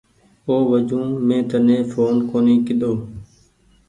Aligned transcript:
او 0.47 0.57
وجون 0.71 1.05
مين 1.27 1.41
تني 1.49 1.77
ڦون 1.91 2.15
ڪونيٚ 2.29 2.63
ڪيۮو۔ 2.65 2.91